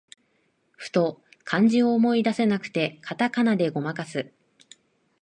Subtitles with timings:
[0.77, 4.31] ふと漢字を思い出せなくなって、カタカナでごまかす